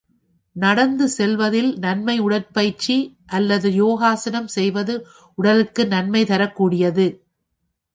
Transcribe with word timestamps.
நடந்து 0.55 1.09
செல்வதில் 1.09 1.77
நன்மை 1.77 2.19
உடற்பயிற்சி 2.19 2.97
அல்லது 3.27 3.73
யோகாசனம் 3.73 4.47
செய்வது 4.47 4.95
உடலுக்கு 5.37 5.87
நன்மை 5.87 6.25
தரக் 6.25 6.55
கூடியது. 6.55 7.07